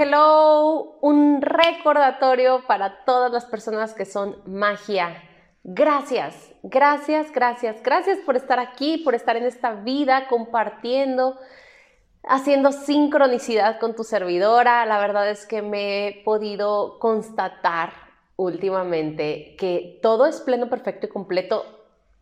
Hello. 0.00 0.96
Un 1.00 1.42
recordatorio 1.42 2.62
para 2.68 3.04
todas 3.04 3.32
las 3.32 3.46
personas 3.46 3.94
que 3.94 4.04
son 4.04 4.36
magia. 4.46 5.24
Gracias, 5.64 6.52
gracias, 6.62 7.32
gracias, 7.32 7.82
gracias 7.82 8.18
por 8.18 8.36
estar 8.36 8.60
aquí, 8.60 8.98
por 8.98 9.16
estar 9.16 9.36
en 9.36 9.42
esta 9.42 9.72
vida 9.72 10.28
compartiendo, 10.28 11.36
haciendo 12.22 12.70
sincronicidad 12.70 13.80
con 13.80 13.96
tu 13.96 14.04
servidora. 14.04 14.86
La 14.86 15.00
verdad 15.00 15.28
es 15.28 15.46
que 15.46 15.62
me 15.62 16.06
he 16.06 16.22
podido 16.22 17.00
constatar 17.00 17.92
últimamente 18.36 19.56
que 19.58 19.98
todo 20.00 20.26
es 20.26 20.40
pleno, 20.40 20.70
perfecto 20.70 21.06
y 21.06 21.08
completo 21.08 21.64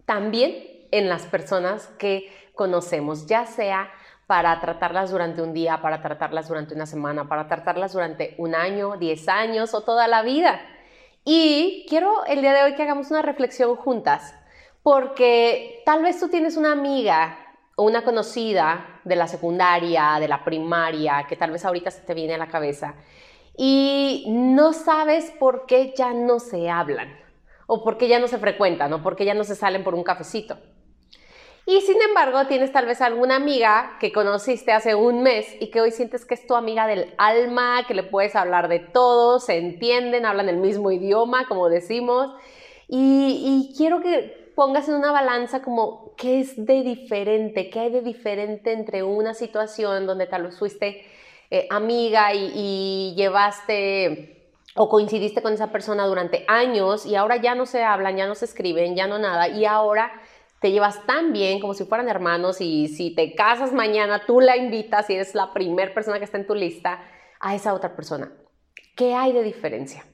también 0.06 0.88
en 0.92 1.10
las 1.10 1.26
personas 1.26 1.88
que 1.98 2.32
conocemos, 2.54 3.26
ya 3.26 3.44
sea 3.44 3.90
para 4.26 4.58
tratarlas 4.60 5.10
durante 5.10 5.40
un 5.40 5.52
día, 5.52 5.80
para 5.80 6.02
tratarlas 6.02 6.48
durante 6.48 6.74
una 6.74 6.86
semana, 6.86 7.28
para 7.28 7.46
tratarlas 7.46 7.92
durante 7.92 8.34
un 8.38 8.54
año, 8.54 8.96
diez 8.96 9.28
años 9.28 9.72
o 9.74 9.82
toda 9.82 10.08
la 10.08 10.22
vida. 10.22 10.60
Y 11.24 11.86
quiero 11.88 12.24
el 12.26 12.40
día 12.40 12.52
de 12.52 12.62
hoy 12.64 12.74
que 12.74 12.82
hagamos 12.82 13.10
una 13.10 13.22
reflexión 13.22 13.76
juntas, 13.76 14.34
porque 14.82 15.82
tal 15.84 16.02
vez 16.02 16.18
tú 16.18 16.28
tienes 16.28 16.56
una 16.56 16.72
amiga 16.72 17.38
o 17.76 17.84
una 17.84 18.02
conocida 18.02 19.00
de 19.04 19.16
la 19.16 19.28
secundaria, 19.28 20.18
de 20.18 20.28
la 20.28 20.44
primaria, 20.44 21.26
que 21.28 21.36
tal 21.36 21.50
vez 21.50 21.64
ahorita 21.64 21.90
se 21.90 22.02
te 22.02 22.14
viene 22.14 22.34
a 22.34 22.38
la 22.38 22.48
cabeza, 22.48 22.94
y 23.56 24.26
no 24.28 24.72
sabes 24.72 25.32
por 25.38 25.66
qué 25.66 25.94
ya 25.96 26.12
no 26.12 26.40
se 26.40 26.68
hablan, 26.68 27.16
o 27.66 27.82
por 27.84 27.96
qué 27.96 28.08
ya 28.08 28.18
no 28.18 28.28
se 28.28 28.38
frecuentan, 28.38 28.92
o 28.92 29.02
por 29.02 29.16
qué 29.16 29.24
ya 29.24 29.34
no 29.34 29.44
se 29.44 29.54
salen 29.54 29.84
por 29.84 29.94
un 29.94 30.04
cafecito. 30.04 30.58
Y 31.68 31.80
sin 31.80 32.00
embargo, 32.00 32.46
tienes 32.46 32.70
tal 32.70 32.86
vez 32.86 33.00
alguna 33.00 33.34
amiga 33.34 33.96
que 33.98 34.12
conociste 34.12 34.70
hace 34.70 34.94
un 34.94 35.24
mes 35.24 35.48
y 35.58 35.72
que 35.72 35.80
hoy 35.80 35.90
sientes 35.90 36.24
que 36.24 36.34
es 36.34 36.46
tu 36.46 36.54
amiga 36.54 36.86
del 36.86 37.12
alma, 37.18 37.84
que 37.88 37.94
le 37.94 38.04
puedes 38.04 38.36
hablar 38.36 38.68
de 38.68 38.78
todo, 38.78 39.40
se 39.40 39.58
entienden, 39.58 40.26
hablan 40.26 40.48
el 40.48 40.58
mismo 40.58 40.92
idioma, 40.92 41.48
como 41.48 41.68
decimos. 41.68 42.32
Y, 42.86 43.74
quiero 43.76 44.00
que 44.00 44.52
pongas 44.54 44.88
en 44.88 44.94
una 44.94 45.10
balanza 45.10 45.60
como 45.60 46.14
qué 46.16 46.38
es 46.38 46.54
de 46.54 46.84
diferente, 46.84 47.68
qué 47.68 47.80
hay 47.80 47.90
de 47.90 48.00
diferente 48.00 48.72
entre 48.72 49.02
una 49.02 49.34
situación 49.34 50.06
donde 50.06 50.28
tal 50.28 50.44
vez 50.44 50.56
fuiste 50.56 51.04
eh, 51.50 51.66
amiga 51.68 52.32
y, 52.32 52.52
y 52.54 53.14
llevaste 53.16 54.52
o 54.76 54.88
coincidiste 54.88 55.42
con 55.42 55.52
esa 55.52 55.72
persona 55.72 56.06
durante 56.06 56.44
años 56.46 57.06
y 57.06 57.16
ahora 57.16 57.36
ya 57.36 57.56
no 57.56 57.66
se 57.66 57.82
hablan, 57.82 58.16
ya 58.16 58.28
no 58.28 58.36
se 58.36 58.44
escriben, 58.44 58.94
ya 58.94 59.08
no 59.08 59.18
nada, 59.18 59.48
y 59.48 59.64
ahora 59.64 60.12
te 60.66 60.72
llevas 60.72 61.06
tan 61.06 61.32
bien 61.32 61.60
como 61.60 61.74
si 61.74 61.84
fueran 61.84 62.08
hermanos 62.08 62.60
y 62.60 62.88
si 62.88 63.14
te 63.14 63.36
casas 63.36 63.72
mañana, 63.72 64.22
tú 64.26 64.40
la 64.40 64.56
invitas 64.56 65.08
y 65.08 65.14
eres 65.14 65.36
la 65.36 65.52
primera 65.52 65.94
persona 65.94 66.18
que 66.18 66.24
está 66.24 66.38
en 66.38 66.46
tu 66.48 66.56
lista 66.56 67.04
a 67.38 67.54
esa 67.54 67.72
otra 67.72 67.94
persona. 67.94 68.32
¿Qué 68.96 69.14
hay 69.14 69.32
de 69.32 69.44
diferencia? 69.44 70.04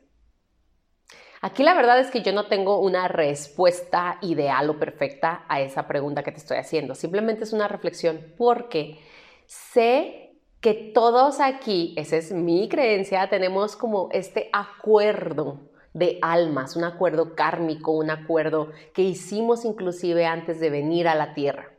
Aquí 1.40 1.62
la 1.62 1.72
verdad 1.72 1.98
es 2.00 2.10
que 2.10 2.20
yo 2.20 2.34
no 2.34 2.48
tengo 2.48 2.80
una 2.80 3.08
respuesta 3.08 4.18
ideal 4.20 4.68
o 4.68 4.78
perfecta 4.78 5.46
a 5.48 5.62
esa 5.62 5.88
pregunta 5.88 6.22
que 6.22 6.32
te 6.32 6.40
estoy 6.40 6.58
haciendo. 6.58 6.94
Simplemente 6.94 7.44
es 7.44 7.54
una 7.54 7.66
reflexión 7.66 8.34
porque 8.36 8.98
sé 9.46 10.34
que 10.60 10.74
todos 10.74 11.40
aquí, 11.40 11.94
esa 11.96 12.18
es 12.18 12.30
mi 12.30 12.68
creencia, 12.68 13.30
tenemos 13.30 13.74
como 13.74 14.10
este 14.12 14.50
acuerdo 14.52 15.71
de 15.94 16.18
almas, 16.22 16.76
un 16.76 16.84
acuerdo 16.84 17.34
kármico, 17.34 17.92
un 17.92 18.10
acuerdo 18.10 18.70
que 18.94 19.02
hicimos 19.02 19.64
inclusive 19.64 20.26
antes 20.26 20.60
de 20.60 20.70
venir 20.70 21.08
a 21.08 21.14
la 21.14 21.34
Tierra. 21.34 21.72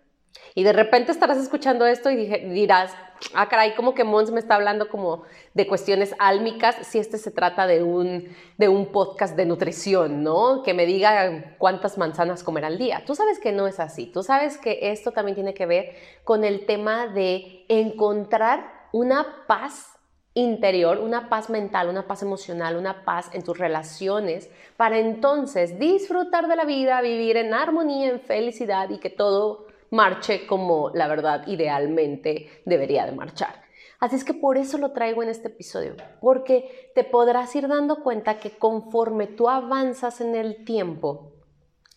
Y 0.55 0.63
de 0.63 0.73
repente 0.73 1.11
estarás 1.11 1.37
escuchando 1.37 1.85
esto 1.85 2.11
y 2.11 2.15
dirás, 2.15 2.93
ah, 3.33 3.49
caray, 3.49 3.73
como 3.75 3.95
que 3.95 4.03
Mons 4.03 4.31
me 4.31 4.39
está 4.39 4.55
hablando 4.55 4.87
como 4.87 5.23
de 5.53 5.67
cuestiones 5.67 6.13
álmicas, 6.19 6.75
si 6.83 6.99
este 6.99 7.17
se 7.17 7.31
trata 7.31 7.65
de 7.65 7.81
un, 7.81 8.29
de 8.57 8.69
un 8.69 8.91
podcast 8.91 9.35
de 9.35 9.45
nutrición, 9.45 10.23
¿no? 10.23 10.61
Que 10.61 10.75
me 10.75 10.85
diga 10.85 11.55
cuántas 11.57 11.97
manzanas 11.97 12.43
comer 12.43 12.65
al 12.65 12.77
día. 12.77 13.03
Tú 13.05 13.15
sabes 13.15 13.39
que 13.39 13.51
no 13.51 13.67
es 13.67 13.79
así, 13.79 14.05
tú 14.05 14.21
sabes 14.21 14.57
que 14.57 14.91
esto 14.91 15.11
también 15.11 15.35
tiene 15.35 15.55
que 15.55 15.65
ver 15.65 15.95
con 16.23 16.43
el 16.43 16.67
tema 16.67 17.07
de 17.07 17.65
encontrar 17.67 18.89
una 18.91 19.45
paz 19.47 19.92
interior, 20.35 20.99
una 20.99 21.29
paz 21.29 21.49
mental, 21.49 21.89
una 21.89 22.07
paz 22.07 22.23
emocional, 22.23 22.75
una 22.75 23.05
paz 23.05 23.29
en 23.33 23.43
tus 23.43 23.57
relaciones, 23.57 24.49
para 24.77 24.97
entonces 24.97 25.77
disfrutar 25.77 26.47
de 26.47 26.55
la 26.55 26.65
vida, 26.65 27.01
vivir 27.01 27.37
en 27.37 27.53
armonía, 27.53 28.09
en 28.09 28.19
felicidad 28.19 28.89
y 28.89 28.99
que 28.99 29.09
todo 29.09 29.67
marche 29.91 30.47
como 30.47 30.89
la 30.89 31.07
verdad 31.07 31.45
idealmente 31.47 32.49
debería 32.65 33.05
de 33.05 33.11
marchar. 33.11 33.61
Así 33.99 34.15
es 34.15 34.23
que 34.23 34.33
por 34.33 34.57
eso 34.57 34.77
lo 34.79 34.91
traigo 34.91 35.23
en 35.23 35.29
este 35.29 35.47
episodio, 35.47 35.95
porque 36.19 36.91
te 36.95 37.03
podrás 37.03 37.55
ir 37.55 37.67
dando 37.67 38.03
cuenta 38.03 38.39
que 38.39 38.57
conforme 38.57 39.27
tú 39.27 39.49
avanzas 39.49 40.19
en 40.19 40.35
el 40.35 40.65
tiempo, 40.65 41.31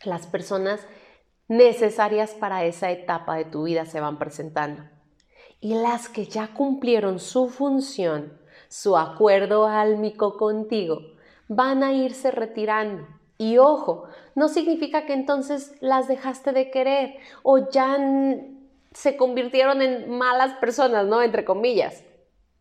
las 0.05 0.27
personas 0.27 0.87
necesarias 1.49 2.35
para 2.35 2.65
esa 2.65 2.91
etapa 2.91 3.37
de 3.37 3.47
tu 3.47 3.65
vida 3.65 3.87
se 3.87 4.01
van 4.01 4.19
presentando 4.19 4.85
y 5.61 5.75
las 5.75 6.09
que 6.09 6.27
ya 6.27 6.55
cumplieron 6.55 7.19
su 7.19 7.49
función, 7.49 8.39
su 8.69 8.97
acuerdo 8.97 9.67
álmico 9.67 10.37
contigo, 10.37 11.01
van 11.49 11.83
a 11.83 11.93
irse 11.93 12.31
retirando. 12.31 13.07
Y 13.39 13.59
ojo, 13.59 14.05
no 14.35 14.49
significa 14.49 15.07
que 15.07 15.13
entonces 15.13 15.75
las 15.81 16.09
dejaste 16.09 16.53
de 16.53 16.71
querer 16.71 17.17
o 17.43 17.71
ya 17.71 17.99
se 18.93 19.17
convirtieron 19.17 19.83
en 19.83 20.11
malas 20.11 20.55
personas, 20.55 21.07
¿no? 21.07 21.23
Entre 21.23 21.45
comillas. 21.45 22.03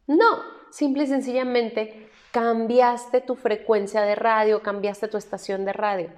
No, 0.08 0.42
simple 0.72 1.04
y 1.04 1.08
sencillamente 1.08 2.10
cambiaste 2.32 3.22
tu 3.22 3.36
frecuencia 3.36 4.02
de 4.02 4.16
radio, 4.16 4.62
cambiaste 4.62 5.08
tu 5.08 5.16
estación 5.16 5.64
de 5.64 5.72
radio. 5.72 6.10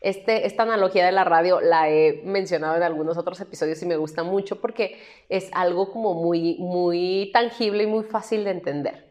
Este, 0.00 0.46
esta 0.46 0.62
analogía 0.62 1.04
de 1.04 1.12
la 1.12 1.24
radio 1.24 1.60
la 1.60 1.88
he 1.88 2.22
mencionado 2.24 2.76
en 2.76 2.82
algunos 2.82 3.18
otros 3.18 3.40
episodios 3.40 3.82
y 3.82 3.86
me 3.86 3.96
gusta 3.96 4.22
mucho 4.22 4.60
porque 4.60 5.00
es 5.28 5.50
algo 5.52 5.90
como 5.92 6.14
muy, 6.14 6.56
muy 6.58 7.30
tangible 7.32 7.82
y 7.84 7.86
muy 7.86 8.04
fácil 8.04 8.44
de 8.44 8.50
entender. 8.50 9.08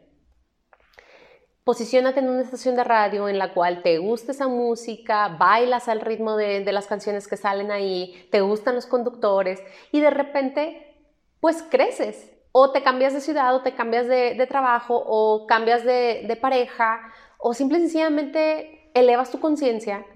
Posiciónate 1.68 2.20
en 2.20 2.30
una 2.30 2.40
estación 2.40 2.76
de 2.76 2.84
radio 2.84 3.28
en 3.28 3.36
la 3.36 3.52
cual 3.52 3.82
te 3.82 3.98
gusta 3.98 4.32
esa 4.32 4.48
música, 4.48 5.28
bailas 5.38 5.86
al 5.88 6.00
ritmo 6.00 6.34
de, 6.34 6.64
las 6.72 6.86
canciones 6.86 7.28
que 7.28 7.36
salen 7.36 7.70
ahí, 7.70 8.26
te 8.30 8.40
gustan 8.40 8.74
los 8.74 8.86
conductores 8.86 9.62
y 9.92 10.00
de 10.00 10.08
repente 10.08 10.96
pues 11.40 11.62
creces 11.62 12.32
o 12.52 12.72
te 12.72 12.82
cambias 12.82 13.12
de 13.12 13.20
ciudad 13.20 13.54
o 13.54 13.60
te 13.60 13.74
cambias 13.74 14.08
de, 14.08 14.46
trabajo 14.48 14.96
o 14.96 15.46
cambias 15.46 15.84
de, 15.84 16.24
de 16.26 16.36
pareja 16.36 17.00
o 17.38 17.52
simple 17.52 17.76
y 17.76 17.80
sencillamente 17.82 18.90
elevas 18.94 19.30
tu 19.30 19.38
conciencia 19.38 20.06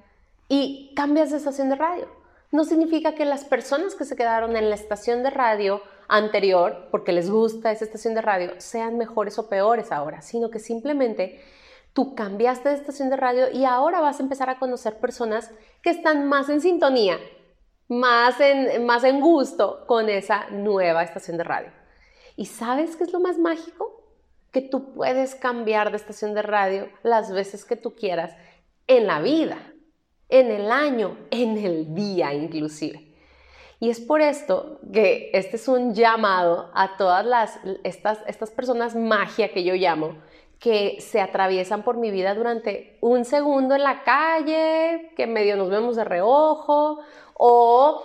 y 0.49 0.93
cambias 0.95 1.31
de 1.31 1.39
estación 1.39 1.69
de 1.69 1.77
radio. 1.77 2.09
No 2.51 2.65
significa 2.65 3.15
que 3.15 3.25
las 3.25 3.45
personas 3.45 3.95
que 3.95 4.05
se 4.05 4.17
quedaron 4.17 4.57
en 4.57 4.69
la 4.69 4.75
estación 4.75 5.23
de 5.23 5.31
radio 5.31 5.81
anterior, 6.07 6.89
porque 6.91 7.13
les 7.13 7.31
gusta 7.31 7.73
esa 7.73 7.87
estación 7.87 8.15
de 8.15 8.21
radio, 8.21 8.53
sean 8.59 8.99
mejores 8.99 9.39
o 9.39 9.49
peores 9.49 9.91
ahora, 9.91 10.21
sino 10.21 10.51
que 10.51 10.59
simplemente 10.59 11.43
tú 11.95 12.15
cambiaste 12.15 12.69
de 12.69 12.75
estación 12.75 13.09
de 13.09 13.17
radio 13.17 13.51
y 13.51 13.65
ahora 13.65 14.01
vas 14.01 14.21
a 14.21 14.23
empezar 14.23 14.51
a 14.51 14.59
conocer 14.59 14.99
personas 14.99 15.51
que 15.83 15.89
están 15.89 16.29
más 16.29 16.51
en 16.51 16.61
sintonía, 16.61 17.19
más 17.89 18.39
en, 18.41 18.85
más 18.85 19.05
en 19.05 19.21
gusto 19.21 19.85
con 19.87 20.11
esa 20.11 20.51
nueva 20.51 21.03
estación 21.03 21.39
de 21.39 21.45
radio. 21.45 21.71
¿Y 22.37 22.47
sabes 22.47 22.97
qué 22.97 23.05
es 23.05 23.13
lo 23.13 23.21
más 23.21 23.39
mágico? 23.39 24.03
Que 24.51 24.61
tú 24.61 24.93
puedes 24.93 25.35
cambiar 25.35 25.91
de 25.91 25.97
estación 25.97 26.35
de 26.35 26.43
radio 26.43 26.89
las 27.03 27.33
veces 27.33 27.65
que 27.65 27.77
tú 27.77 27.95
quieras 27.95 28.37
en 28.87 29.07
la 29.07 29.21
vida 29.21 29.72
en 30.33 30.51
el 30.51 30.73
año, 30.73 31.17
en 31.31 31.59
el 31.59 31.95
día 31.95 32.33
inclusive. 32.33 33.07
Y 33.79 33.91
es 33.91 34.01
por 34.01 34.21
esto 34.21 34.79
que 34.93 35.31
este 35.35 35.57
es 35.57 35.69
un 35.69 35.93
llamado 35.93 36.71
a 36.75 36.97
todas 36.97 37.27
las, 37.27 37.61
estas, 37.85 38.19
estas 38.27 38.51
personas 38.51 38.95
magia 38.95 39.53
que 39.53 39.63
yo 39.63 39.75
llamo, 39.75 40.17
que 40.59 40.99
se 41.01 41.21
atraviesan 41.21 41.83
por 41.83 41.97
mi 41.97 42.11
vida 42.11 42.35
durante 42.35 42.97
un 43.01 43.25
segundo 43.25 43.75
en 43.75 43.83
la 43.83 44.05
calle, 44.05 45.11
que 45.17 45.27
medio 45.27 45.57
nos 45.57 45.69
vemos 45.69 45.97
de 45.97 46.05
reojo, 46.05 47.01
o 47.35 48.03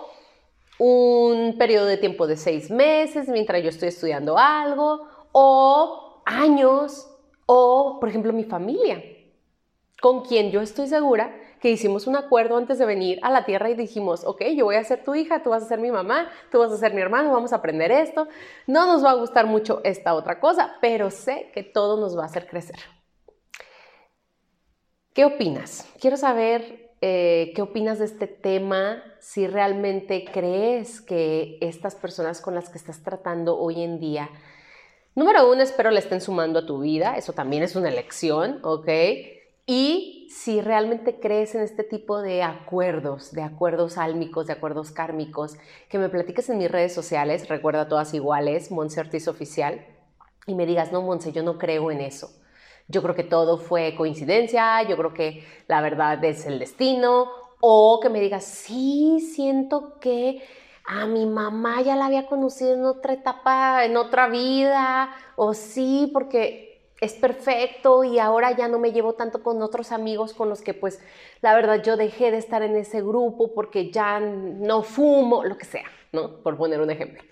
un 0.78 1.56
periodo 1.56 1.86
de 1.86 1.96
tiempo 1.96 2.26
de 2.26 2.36
seis 2.36 2.70
meses 2.70 3.28
mientras 3.28 3.62
yo 3.62 3.68
estoy 3.68 3.88
estudiando 3.88 4.36
algo, 4.36 5.06
o 5.32 6.22
años, 6.26 7.08
O, 7.50 7.96
por 7.98 8.10
ejemplo, 8.10 8.34
mi 8.34 8.44
familia, 8.44 9.02
con 10.02 10.22
quien 10.22 10.50
yo 10.50 10.60
estoy 10.60 10.86
segura 10.86 11.34
que 11.60 11.70
hicimos 11.70 12.06
un 12.06 12.16
acuerdo 12.16 12.56
antes 12.56 12.78
de 12.78 12.86
venir 12.86 13.18
a 13.22 13.30
la 13.30 13.44
tierra 13.44 13.70
y 13.70 13.74
dijimos, 13.74 14.24
ok, 14.24 14.42
yo 14.56 14.64
voy 14.64 14.76
a 14.76 14.84
ser 14.84 15.04
tu 15.04 15.14
hija, 15.14 15.42
tú 15.42 15.50
vas 15.50 15.62
a 15.62 15.66
ser 15.68 15.80
mi 15.80 15.90
mamá, 15.90 16.30
tú 16.50 16.58
vas 16.58 16.72
a 16.72 16.76
ser 16.76 16.94
mi 16.94 17.00
hermano, 17.00 17.32
vamos 17.32 17.52
a 17.52 17.56
aprender 17.56 17.90
esto. 17.90 18.28
No 18.66 18.86
nos 18.86 19.04
va 19.04 19.10
a 19.10 19.14
gustar 19.14 19.46
mucho 19.46 19.80
esta 19.84 20.14
otra 20.14 20.40
cosa, 20.40 20.76
pero 20.80 21.10
sé 21.10 21.50
que 21.52 21.62
todo 21.62 22.00
nos 22.00 22.16
va 22.16 22.22
a 22.22 22.26
hacer 22.26 22.46
crecer. 22.46 22.78
¿Qué 25.12 25.24
opinas? 25.24 25.84
Quiero 26.00 26.16
saber 26.16 26.92
eh, 27.00 27.52
qué 27.54 27.62
opinas 27.62 27.98
de 27.98 28.04
este 28.04 28.26
tema, 28.26 29.02
si 29.20 29.46
realmente 29.46 30.24
crees 30.24 31.00
que 31.00 31.58
estas 31.60 31.94
personas 31.94 32.40
con 32.40 32.54
las 32.54 32.70
que 32.70 32.78
estás 32.78 33.02
tratando 33.02 33.58
hoy 33.58 33.82
en 33.82 33.98
día, 33.98 34.30
número 35.14 35.50
uno, 35.50 35.62
espero 35.62 35.90
le 35.90 35.98
estén 35.98 36.20
sumando 36.20 36.60
a 36.60 36.66
tu 36.66 36.80
vida, 36.80 37.16
eso 37.16 37.32
también 37.32 37.62
es 37.62 37.74
una 37.74 37.88
elección, 37.88 38.60
¿ok? 38.62 38.88
Y 39.66 40.17
si 40.28 40.60
realmente 40.60 41.20
crees 41.20 41.54
en 41.54 41.62
este 41.62 41.84
tipo 41.84 42.20
de 42.20 42.42
acuerdos, 42.42 43.32
de 43.32 43.42
acuerdos 43.42 43.96
álmicos, 43.96 44.46
de 44.46 44.52
acuerdos 44.52 44.90
kármicos, 44.90 45.56
que 45.88 45.98
me 45.98 46.08
platiques 46.08 46.48
en 46.50 46.58
mis 46.58 46.70
redes 46.70 46.94
sociales, 46.94 47.48
recuerda 47.48 47.88
todas 47.88 48.12
iguales, 48.14 48.70
Monse 48.70 49.00
Ortiz 49.00 49.26
Oficial, 49.26 49.84
y 50.46 50.54
me 50.54 50.66
digas, 50.66 50.92
no, 50.92 51.02
Monse, 51.02 51.32
yo 51.32 51.42
no 51.42 51.58
creo 51.58 51.90
en 51.90 52.00
eso. 52.00 52.30
Yo 52.88 53.02
creo 53.02 53.14
que 53.14 53.24
todo 53.24 53.58
fue 53.58 53.94
coincidencia, 53.96 54.82
yo 54.82 54.96
creo 54.96 55.14
que 55.14 55.44
la 55.66 55.80
verdad 55.80 56.22
es 56.24 56.46
el 56.46 56.58
destino, 56.58 57.28
o 57.60 57.98
que 58.00 58.08
me 58.08 58.20
digas, 58.20 58.44
sí, 58.44 59.20
siento 59.20 59.98
que 59.98 60.42
a 60.84 61.06
mi 61.06 61.26
mamá 61.26 61.82
ya 61.82 61.96
la 61.96 62.06
había 62.06 62.26
conocido 62.26 62.74
en 62.74 62.84
otra 62.84 63.12
etapa, 63.14 63.84
en 63.84 63.96
otra 63.96 64.28
vida, 64.28 65.10
o 65.36 65.52
sí, 65.54 66.10
porque 66.12 66.67
es 67.00 67.14
perfecto 67.14 68.04
y 68.04 68.18
ahora 68.18 68.56
ya 68.56 68.68
no 68.68 68.78
me 68.78 68.92
llevo 68.92 69.14
tanto 69.14 69.42
con 69.42 69.62
otros 69.62 69.92
amigos 69.92 70.34
con 70.34 70.48
los 70.48 70.62
que 70.62 70.74
pues 70.74 71.00
la 71.40 71.54
verdad 71.54 71.82
yo 71.82 71.96
dejé 71.96 72.30
de 72.30 72.38
estar 72.38 72.62
en 72.62 72.76
ese 72.76 73.00
grupo 73.02 73.54
porque 73.54 73.90
ya 73.90 74.18
no 74.20 74.82
fumo, 74.82 75.44
lo 75.44 75.56
que 75.56 75.64
sea, 75.64 75.86
¿no? 76.12 76.42
Por 76.42 76.56
poner 76.56 76.80
un 76.80 76.90
ejemplo. 76.90 77.22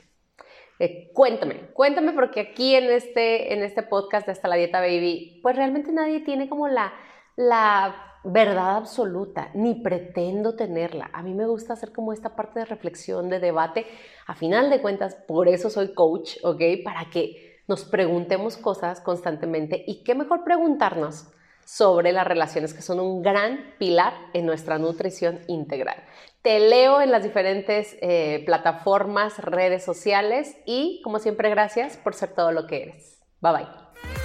Eh, 0.79 1.11
cuéntame, 1.15 1.71
cuéntame 1.73 2.13
porque 2.13 2.41
aquí 2.41 2.75
en 2.75 2.85
este, 2.91 3.55
en 3.55 3.63
este 3.63 3.83
podcast 3.83 4.27
de 4.27 4.33
Hasta 4.33 4.49
la 4.49 4.57
Dieta 4.57 4.81
Baby, 4.81 5.41
pues 5.43 5.57
realmente 5.57 5.91
nadie 5.91 6.21
tiene 6.21 6.49
como 6.49 6.69
la, 6.69 6.93
la 7.37 8.21
verdad 8.25 8.77
absoluta, 8.77 9.51
ni 9.55 9.75
pretendo 9.75 10.55
tenerla. 10.55 11.11
A 11.13 11.23
mí 11.23 11.33
me 11.33 11.47
gusta 11.47 11.73
hacer 11.73 11.93
como 11.93 12.13
esta 12.13 12.37
parte 12.37 12.59
de 12.59 12.67
reflexión, 12.67 13.31
de 13.31 13.41
debate. 13.41 13.87
A 14.27 14.35
final 14.35 14.69
de 14.69 14.83
cuentas, 14.83 15.15
por 15.15 15.49
eso 15.49 15.71
soy 15.71 15.95
coach, 15.95 16.37
¿ok? 16.43 16.61
Para 16.85 17.09
que 17.09 17.56
nos 17.69 17.85
preguntemos 17.85 18.57
cosas 18.57 19.01
constantemente 19.01 19.85
y 19.87 20.03
qué 20.05 20.15
mejor 20.15 20.45
preguntarnos 20.45 21.27
sobre 21.65 22.13
las 22.13 22.27
relaciones 22.27 22.73
que 22.73 22.83
son 22.83 23.01
un 23.01 23.23
gran 23.23 23.75
pilar 23.79 24.15
en 24.33 24.47
nuestra 24.47 24.79
nutrición 24.79 25.41
integral. 25.49 25.97
Te 26.43 26.61
leo 26.61 27.01
en 27.01 27.11
las 27.11 27.25
diferentes 27.25 27.97
eh, 28.01 28.45
plataformas, 28.47 29.39
redes 29.39 29.85
sociales 29.85 30.57
y 30.65 31.01
como 31.03 31.19
siempre 31.19 31.51
gracias 31.51 31.97
por 31.97 32.15
ser 32.15 32.31
todo 32.31 32.53
lo 32.53 32.69
que 32.69 32.83
eres. 32.85 33.21
Bye 33.41 33.53
bye. 33.53 34.16